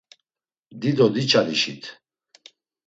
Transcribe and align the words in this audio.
Dido 0.81 1.07
diçalişit. 1.15 1.83